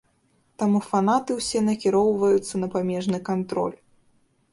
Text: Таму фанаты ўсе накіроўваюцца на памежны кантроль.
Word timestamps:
Таму 0.59 0.79
фанаты 0.91 1.31
ўсе 1.39 1.61
накіроўваюцца 1.67 2.53
на 2.63 2.71
памежны 2.77 3.17
кантроль. 3.29 3.77